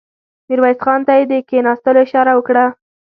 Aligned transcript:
ميرويس 0.47 0.79
خان 0.85 0.99
ته 1.07 1.13
يې 1.19 1.23
د 1.31 1.33
کېناستلو 1.49 1.99
اشاره 2.05 2.31
وکړه. 2.35 2.65